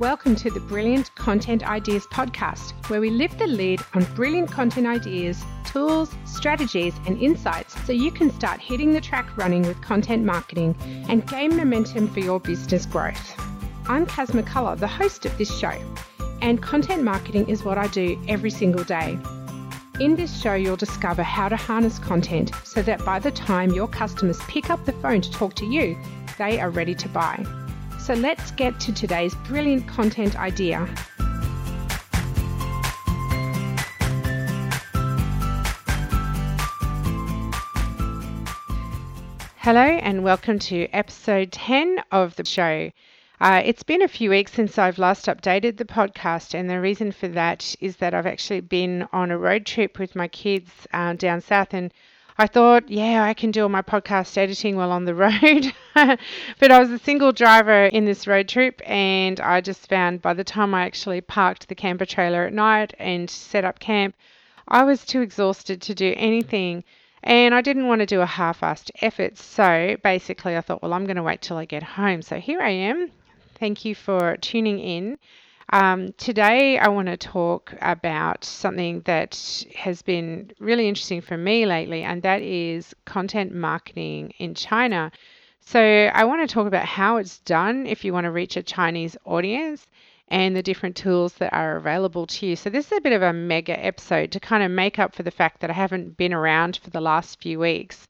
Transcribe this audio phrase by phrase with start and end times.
[0.00, 4.86] Welcome to the Brilliant Content Ideas podcast, where we lift the lid on brilliant content
[4.86, 10.24] ideas, tools, strategies, and insights so you can start hitting the track running with content
[10.24, 10.74] marketing
[11.10, 13.34] and gain momentum for your business growth.
[13.88, 15.78] I'm Cas McCullough, the host of this show,
[16.40, 19.18] and content marketing is what I do every single day.
[20.00, 23.86] In this show, you'll discover how to harness content so that by the time your
[23.86, 25.98] customers pick up the phone to talk to you,
[26.38, 27.44] they are ready to buy.
[28.10, 30.84] So let's get to today's brilliant content idea.
[39.58, 42.90] Hello, and welcome to episode 10 of the show.
[43.40, 47.12] Uh, it's been a few weeks since I've last updated the podcast, and the reason
[47.12, 51.12] for that is that I've actually been on a road trip with my kids uh,
[51.12, 51.94] down south, and
[52.40, 55.74] I thought, yeah, I can do all my podcast editing while on the road.
[55.94, 60.32] but I was a single driver in this road trip, and I just found by
[60.32, 64.14] the time I actually parked the camper trailer at night and set up camp,
[64.66, 66.82] I was too exhausted to do anything.
[67.22, 69.36] And I didn't want to do a half assed effort.
[69.36, 72.22] So basically, I thought, well, I'm going to wait till I get home.
[72.22, 73.10] So here I am.
[73.56, 75.18] Thank you for tuning in.
[75.72, 81.64] Um, today, I want to talk about something that has been really interesting for me
[81.64, 85.12] lately, and that is content marketing in China.
[85.60, 88.64] So, I want to talk about how it's done if you want to reach a
[88.64, 89.86] Chinese audience
[90.26, 92.56] and the different tools that are available to you.
[92.56, 95.22] So, this is a bit of a mega episode to kind of make up for
[95.22, 98.08] the fact that I haven't been around for the last few weeks.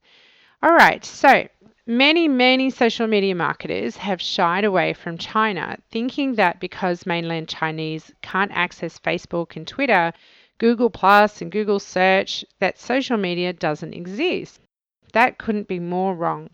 [0.63, 1.47] All right, so
[1.87, 8.13] Many, many social media marketers have shied away from China, thinking that because mainland Chinese
[8.21, 10.13] can't access Facebook and Twitter,
[10.59, 14.61] Google Plus and Google Search, that social media doesn't exist.
[15.13, 16.51] That couldn't be more wrong.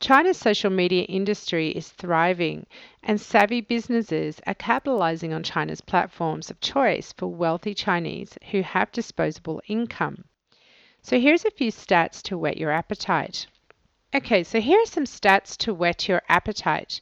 [0.00, 2.66] China's social media industry is thriving,
[3.02, 8.90] and savvy businesses are capitalizing on China's platforms of choice for wealthy Chinese who have
[8.90, 10.24] disposable income.
[11.02, 13.48] So, here's a few stats to whet your appetite.
[14.14, 17.00] Okay, so here are some stats to whet your appetite.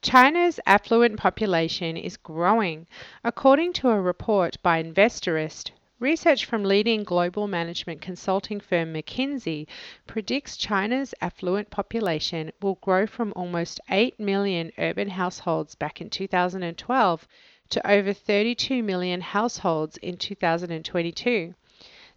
[0.00, 2.86] China's affluent population is growing.
[3.22, 9.66] According to a report by Investorist, research from leading global management consulting firm McKinsey
[10.06, 17.28] predicts China's affluent population will grow from almost 8 million urban households back in 2012
[17.68, 21.54] to over 32 million households in 2022.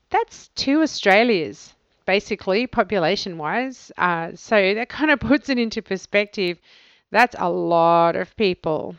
[0.09, 1.75] That's two Australias
[2.09, 3.91] basically, population wise.
[3.95, 6.59] Uh, so that kind of puts it into perspective.
[7.11, 8.95] That's a lot of people.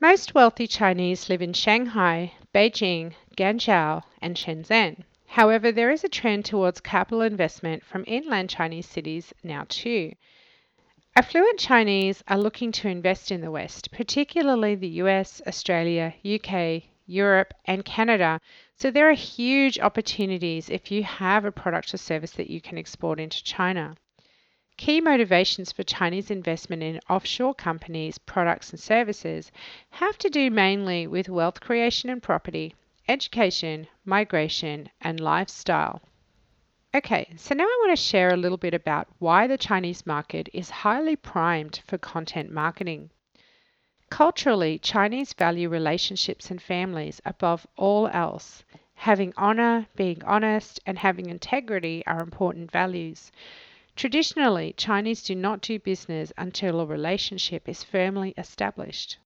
[0.00, 5.04] Most wealthy Chinese live in Shanghai, Beijing, Guangzhou, and Shenzhen.
[5.28, 10.14] However, there is a trend towards capital investment from inland Chinese cities now too.
[11.14, 17.52] Affluent Chinese are looking to invest in the West, particularly the US, Australia, UK, Europe,
[17.64, 18.40] and Canada.
[18.76, 22.78] So there are huge opportunities if you have a product or service that you can
[22.78, 23.96] export into China.
[24.76, 29.52] Key motivations for Chinese investment in offshore companies, products, and services
[29.90, 32.74] have to do mainly with wealth creation and property,
[33.06, 36.00] education, migration, and lifestyle.
[36.94, 40.48] Okay, so now I want to share a little bit about why the Chinese market
[40.52, 43.10] is highly primed for content marketing.
[44.10, 48.64] Culturally, Chinese value relationships and families above all else.
[48.94, 53.30] Having honor, being honest, and having integrity are important values.
[53.94, 59.16] Traditionally, Chinese do not do business until a relationship is firmly established.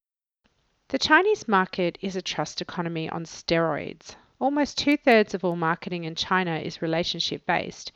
[0.89, 4.15] The Chinese market is a trust economy on steroids.
[4.39, 7.91] Almost two thirds of all marketing in China is relationship based.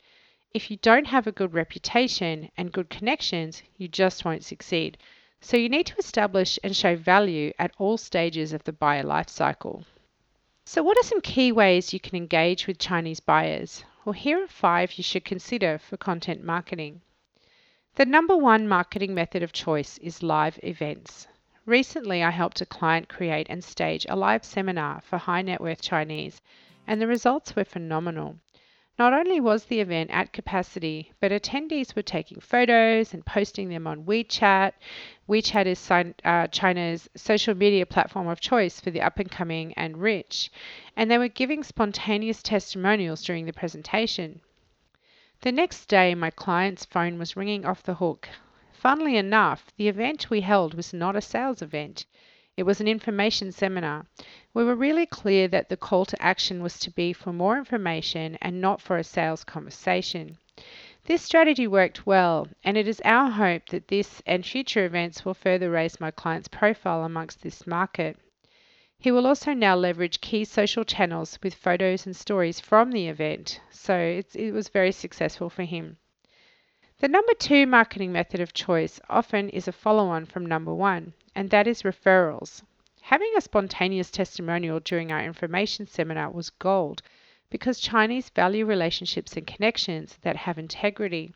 [0.52, 4.98] If you don't have a good reputation and good connections, you just won't succeed.
[5.42, 9.30] So you need to establish and show value at all stages of the buyer life
[9.30, 9.84] cycle.
[10.66, 13.82] So, what are some key ways you can engage with Chinese buyers?
[14.04, 17.00] Well, here are five you should consider for content marketing.
[17.94, 21.26] The number one marketing method of choice is live events.
[21.64, 25.80] Recently, I helped a client create and stage a live seminar for high net worth
[25.80, 26.42] Chinese,
[26.86, 28.38] and the results were phenomenal.
[29.00, 33.86] Not only was the event at capacity, but attendees were taking photos and posting them
[33.86, 34.72] on WeChat.
[35.30, 35.88] WeChat is
[36.24, 40.50] uh, China's social media platform of choice for the up and coming and rich,
[40.96, 44.40] and they were giving spontaneous testimonials during the presentation.
[45.42, 48.28] The next day, my client's phone was ringing off the hook.
[48.72, 52.06] Funnily enough, the event we held was not a sales event.
[52.56, 54.06] It was an information seminar.
[54.52, 58.36] We were really clear that the call to action was to be for more information
[58.42, 60.38] and not for a sales conversation.
[61.04, 65.34] This strategy worked well, and it is our hope that this and future events will
[65.34, 68.18] further raise my client's profile amongst this market.
[68.98, 73.60] He will also now leverage key social channels with photos and stories from the event,
[73.70, 75.96] so it was very successful for him.
[76.98, 81.14] The number two marketing method of choice often is a follow on from number one,
[81.34, 82.62] and that is referrals.
[83.00, 87.00] Having a spontaneous testimonial during our information seminar was gold
[87.50, 91.34] because Chinese value relationships and connections that have integrity.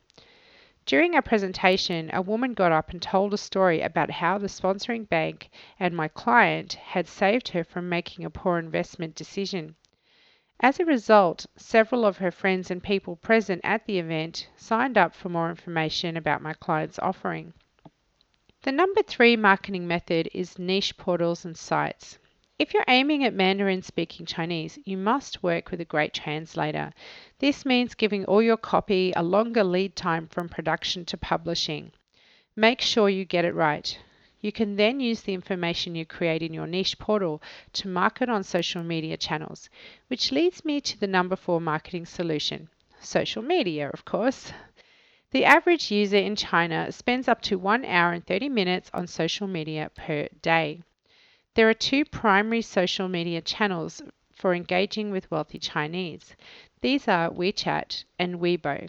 [0.87, 5.09] During our presentation, a woman got up and told a story about how the sponsoring
[5.09, 5.51] bank
[5.81, 9.77] and my client had saved her from making a poor investment decision.
[10.61, 15.15] As a result, several of her friends and people present at the event signed up
[15.15, 17.55] for more information about my client's offering.
[18.63, 22.19] The number three marketing method is niche portals and sites.
[22.57, 26.93] If you're aiming at Mandarin speaking Chinese, you must work with a great translator.
[27.41, 31.91] This means giving all your copy a longer lead time from production to publishing.
[32.55, 33.99] Make sure you get it right.
[34.41, 37.43] You can then use the information you create in your niche portal
[37.73, 39.69] to market on social media channels,
[40.07, 42.69] which leads me to the number four marketing solution
[43.01, 44.53] social media, of course.
[45.33, 49.49] The average user in China spends up to 1 hour and 30 minutes on social
[49.49, 50.83] media per day.
[51.55, 54.03] There are two primary social media channels
[54.33, 56.35] for engaging with wealthy Chinese.
[56.81, 58.89] These are WeChat and Weibo.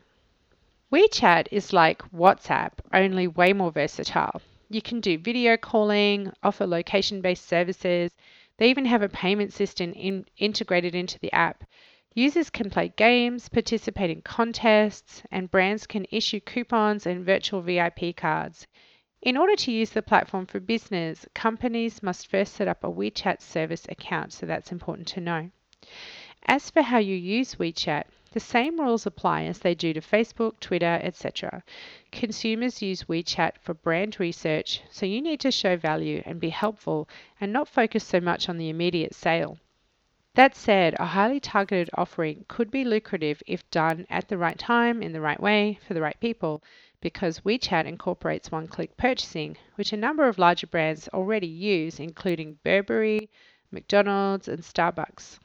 [0.92, 4.42] WeChat is like WhatsApp, only way more versatile.
[4.68, 8.16] You can do video calling, offer location based services.
[8.58, 11.66] They even have a payment system in, integrated into the app.
[12.16, 18.16] Users can play games, participate in contests, and brands can issue coupons and virtual VIP
[18.16, 18.66] cards.
[19.22, 23.42] In order to use the platform for business, companies must first set up a WeChat
[23.42, 25.50] service account, so that's important to know.
[26.46, 28.04] As for how you use WeChat,
[28.34, 31.64] the same rules apply as they do to Facebook, Twitter, etc.
[32.12, 37.08] Consumers use WeChat for brand research, so you need to show value and be helpful
[37.40, 39.58] and not focus so much on the immediate sale.
[40.34, 45.02] That said, a highly targeted offering could be lucrative if done at the right time,
[45.02, 46.62] in the right way, for the right people,
[47.06, 52.58] because WeChat incorporates one click purchasing, which a number of larger brands already use, including
[52.64, 53.30] Burberry,
[53.70, 55.38] McDonald's, and Starbucks.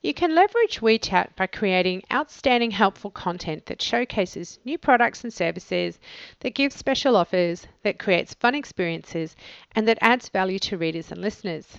[0.00, 5.98] You can leverage WeChat by creating outstanding helpful content that showcases new products and services,
[6.38, 9.34] that gives special offers, that creates fun experiences,
[9.72, 11.78] and that adds value to readers and listeners.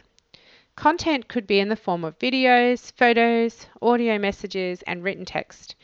[0.76, 5.78] Content could be in the form of videos, photos, audio messages, and written text.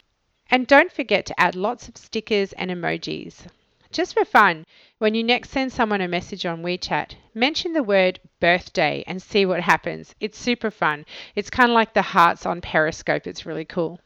[0.53, 3.47] And don't forget to add lots of stickers and emojis.
[3.91, 4.67] Just for fun,
[4.99, 9.47] when you next send someone a message on WeChat, mention the word birthday and see
[9.47, 10.13] what happens.
[10.19, 11.07] It's super fun.
[11.35, 13.99] It's kind of like the hearts on Periscope, it's really cool.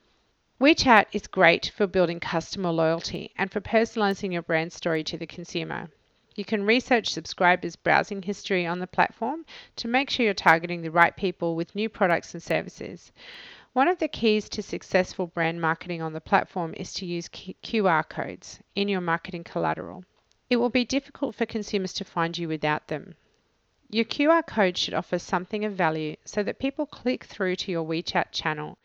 [0.61, 5.27] WeChat is great for building customer loyalty and for personalizing your brand story to the
[5.27, 5.89] consumer.
[6.37, 9.45] You can research subscribers' browsing history on the platform
[9.75, 13.11] to make sure you're targeting the right people with new products and services.
[13.73, 18.07] One of the keys to successful brand marketing on the platform is to use QR
[18.07, 20.05] codes in your marketing collateral.
[20.49, 23.15] It will be difficult for consumers to find you without them.
[23.89, 27.85] Your QR code should offer something of value so that people click through to your
[27.85, 28.77] WeChat channel.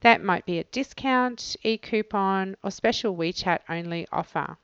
[0.00, 4.56] That might be a discount, e coupon, or special WeChat only offer.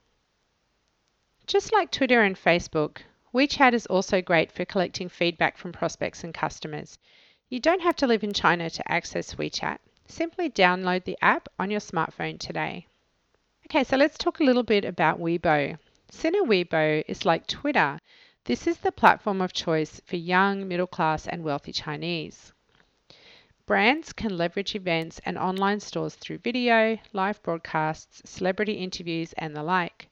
[1.47, 2.99] Just like Twitter and Facebook,
[3.35, 6.99] WeChat is also great for collecting feedback from prospects and customers.
[7.55, 9.79] You don't have to live in China to access WeChat.
[10.09, 12.89] Simply download the app on your smartphone today.
[13.67, 15.79] Okay, so let's talk a little bit about Weibo.
[16.11, 18.01] Sina Weibo is like Twitter.
[18.43, 22.53] This is the platform of choice for young, middle class, and wealthy Chinese.
[23.67, 29.63] Brands can leverage events and online stores through video, live broadcasts, celebrity interviews, and the
[29.63, 30.09] like.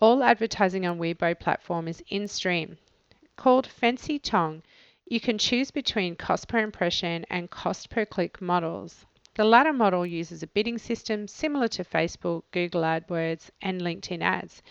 [0.00, 2.76] All advertising on Weibo platform is in stream.
[3.36, 4.64] Called Fancy Tong,
[5.06, 9.04] you can choose between cost per impression and cost per click models.
[9.34, 14.62] The latter model uses a bidding system similar to Facebook, Google AdWords, and LinkedIn ads.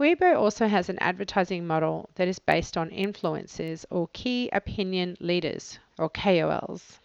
[0.00, 5.78] Weibo also has an advertising model that is based on influencers or key opinion leaders
[5.98, 6.98] or KOLs.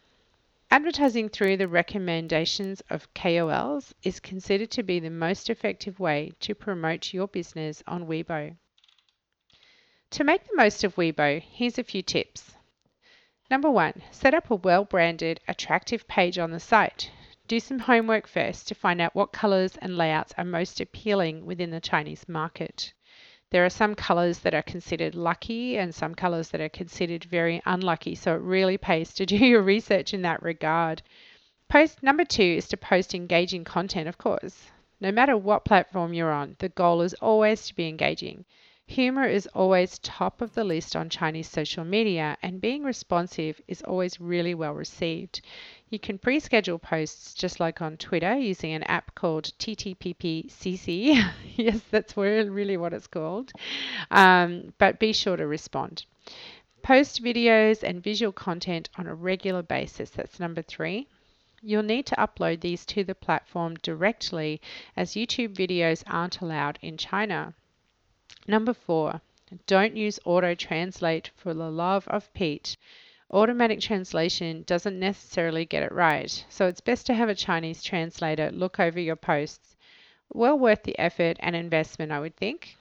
[0.71, 6.55] Advertising through the recommendations of KOLs is considered to be the most effective way to
[6.55, 8.55] promote your business on Weibo.
[10.11, 12.55] To make the most of Weibo, here's a few tips.
[13.51, 17.11] Number one, set up a well branded, attractive page on the site.
[17.45, 21.71] Do some homework first to find out what colors and layouts are most appealing within
[21.71, 22.93] the Chinese market.
[23.49, 27.61] There are some colors that are considered lucky and some colors that are considered very
[27.65, 31.01] unlucky, so it really pays to do your research in that regard.
[31.67, 34.71] Post number 2 is to post engaging content, of course.
[35.01, 38.45] No matter what platform you're on, the goal is always to be engaging.
[38.89, 43.81] Humor is always top of the list on Chinese social media, and being responsive is
[43.81, 45.41] always really well received.
[45.89, 51.31] You can pre schedule posts just like on Twitter using an app called TTPPCC.
[51.57, 53.51] yes, that's really what it's called.
[54.09, 56.05] Um, but be sure to respond.
[56.81, 60.11] Post videos and visual content on a regular basis.
[60.11, 61.07] That's number three.
[61.61, 64.61] You'll need to upload these to the platform directly
[64.95, 67.53] as YouTube videos aren't allowed in China.
[68.47, 69.21] Number four,
[69.65, 72.75] don't use auto translate for the love of Pete.
[73.31, 78.51] Automatic translation doesn't necessarily get it right, so it's best to have a Chinese translator
[78.51, 79.75] look over your posts.
[80.33, 82.77] Well worth the effort and investment, I would think.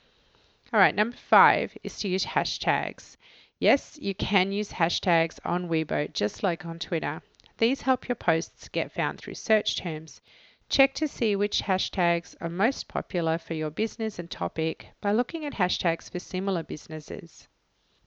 [0.73, 3.17] All right, number five is to use hashtags.
[3.59, 7.23] Yes, you can use hashtags on Weibo just like on Twitter.
[7.59, 10.21] These help your posts get found through search terms.
[10.69, 15.45] Check to see which hashtags are most popular for your business and topic by looking
[15.45, 17.47] at hashtags for similar businesses.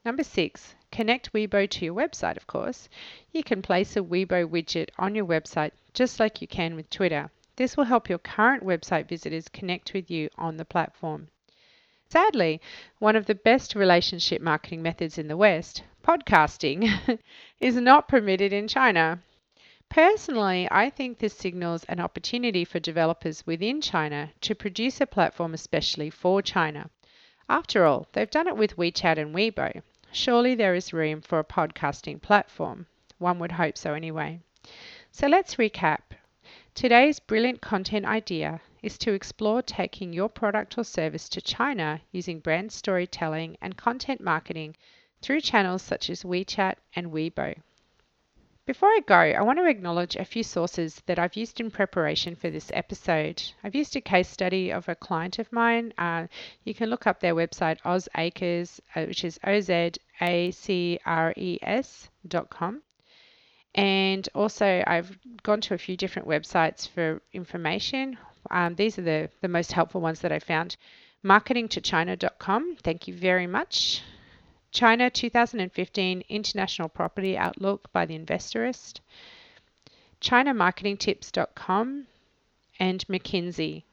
[0.04, 2.90] Number six, connect Weibo to your website, of course.
[3.32, 7.32] You can place a Weibo widget on your website just like you can with Twitter.
[7.56, 11.30] This will help your current website visitors connect with you on the platform.
[12.10, 12.60] Sadly,
[12.98, 17.20] one of the best relationship marketing methods in the West, podcasting,
[17.60, 19.22] is not permitted in China.
[19.90, 25.56] Personally, I think this signals an opportunity for developers within China to produce a platform
[25.56, 26.92] especially for China.
[27.50, 29.82] After all, they've done it with WeChat and Weibo.
[30.12, 32.86] Surely there is room for a podcasting platform.
[33.18, 34.42] One would hope so anyway.
[35.12, 36.02] So let's recap.
[36.76, 42.40] Today's brilliant content idea is to explore taking your product or service to China using
[42.40, 44.76] brand storytelling and content marketing
[45.24, 47.56] through channels such as WeChat and Weibo.
[48.70, 52.36] Before I go, I want to acknowledge a few sources that I've used in preparation
[52.36, 53.42] for this episode.
[53.64, 55.92] I've used a case study of a client of mine.
[55.98, 56.28] Uh,
[56.66, 61.34] you can look up their website, ozacres, uh, which is O Z A C R
[61.36, 62.84] E S.com.
[63.74, 68.20] And also, I've gone to a few different websites for information.
[68.52, 70.78] Um, these are the, the most helpful ones that I found.
[71.26, 74.04] Marketingtochina.com, thank you very much.
[74.72, 79.00] China 2015 International Property Outlook by the Investorist,
[80.22, 82.08] ChinaMarketingTips.com,
[82.80, 83.84] and McKinsey.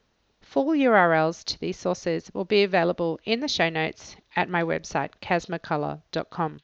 [0.43, 5.11] Full URLs to these sources will be available in the show notes at my website,
[5.23, 6.61] casmccullough.com.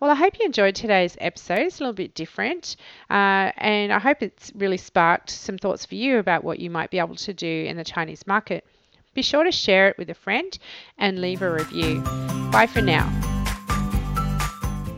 [0.00, 1.60] Well, I hope you enjoyed today's episode.
[1.60, 2.76] It's a little bit different,
[3.10, 6.90] uh, and I hope it's really sparked some thoughts for you about what you might
[6.90, 8.64] be able to do in the Chinese market.
[9.14, 10.56] Be sure to share it with a friend
[10.98, 12.00] and leave a review.
[12.50, 13.08] Bye for now.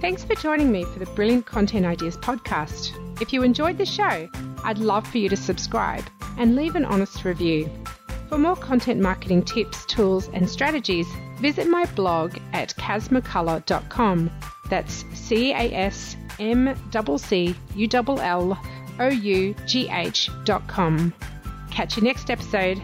[0.00, 2.92] Thanks for joining me for the Brilliant Content Ideas podcast.
[3.22, 4.28] If you enjoyed the show,
[4.62, 6.04] I'd love for you to subscribe
[6.36, 7.70] and leave an honest review.
[8.28, 11.06] For more content marketing tips, tools, and strategies,
[11.40, 14.30] visit my blog at casmccullough.com.
[14.68, 16.74] That's C A S M
[17.18, 18.60] C U L L
[19.00, 21.14] O U G H.com.
[21.70, 22.80] Catch you next episode.